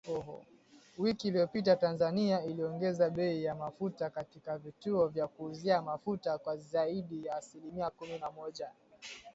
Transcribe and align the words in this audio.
Wiki 0.97 1.27
iliyopita 1.27 1.75
Tanzania 1.75 2.43
iliongeza 2.43 3.09
bei 3.09 3.43
ya 3.43 3.55
mafuta 3.55 4.09
katika 4.09 4.57
vituo 4.57 5.07
vya 5.07 5.27
kuuzia 5.27 5.81
mafuta 5.81 6.37
kwa 6.37 6.57
zaidi 6.57 7.25
ya 7.25 7.35
asilimia 7.35 7.89
kumi 7.89 8.17
na 8.19 8.31
moja 8.31 8.69